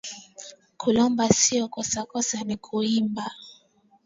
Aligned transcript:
Kulomba 0.79 1.23
siyo 1.39 1.65
kosa 1.73 1.99
kosa 2.11 2.37
ni 2.47 2.55
kuiba 2.65 3.25